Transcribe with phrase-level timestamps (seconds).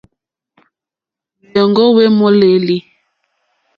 [1.47, 2.77] Hwèɔ́ŋɡɔ́ hwé !mólélí.